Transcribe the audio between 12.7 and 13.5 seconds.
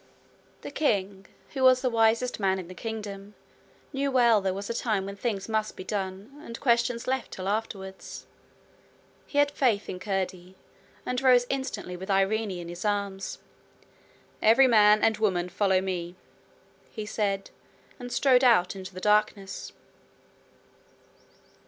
arms.